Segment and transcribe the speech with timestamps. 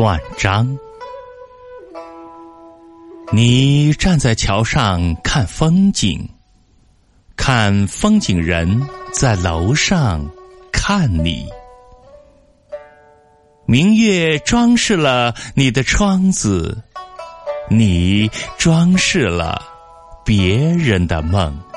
[0.00, 0.78] 断章。
[3.34, 6.26] 你站在桥上看风景
[7.36, 8.80] 看风景人
[9.12, 10.26] 在楼上
[10.72, 11.46] 看你。
[13.66, 16.82] 明月装饰了你的窗子
[17.68, 18.26] 你
[18.56, 19.60] 装饰了
[20.24, 21.69] 别人的梦。